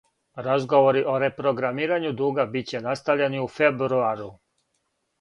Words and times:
Разговори 0.45 1.03
о 1.11 1.17
репрограмирању 1.25 2.13
дуга 2.23 2.49
биће 2.57 2.85
настављени 2.89 3.47
у 3.47 3.49
фербруару. 3.61 4.31